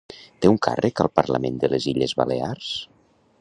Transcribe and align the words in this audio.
Té 0.45 0.49
un 0.53 0.55
càrrec 0.67 1.01
al 1.03 1.11
Parlament 1.19 1.61
de 1.65 1.71
les 1.75 1.87
Illes 1.93 2.17
Balears? 2.23 2.73